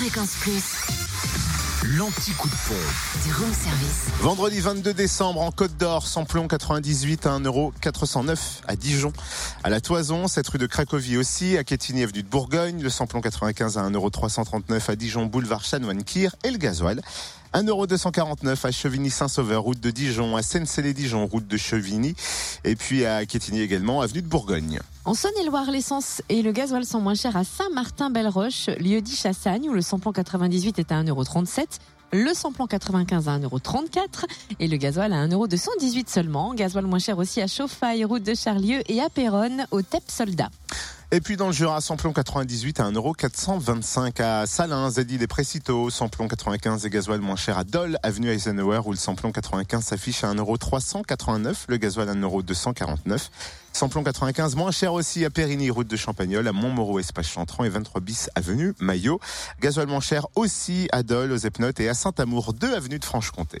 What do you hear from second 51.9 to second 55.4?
à 1,249€. Samplon 95 moins cher aussi à